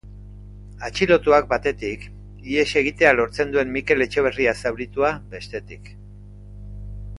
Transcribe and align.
Atxilotuak, 0.87 1.45
batetik, 1.51 2.07
ihes 2.53 2.65
egitea 2.81 3.13
lortzen 3.19 3.53
duen 3.57 3.71
Mikel 3.77 4.07
Etxeberria 4.07 4.57
zauritua, 4.65 5.13
bestetik. 5.37 5.93